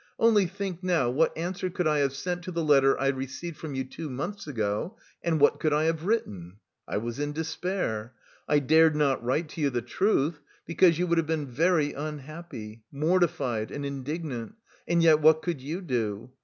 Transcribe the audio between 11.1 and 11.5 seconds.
have been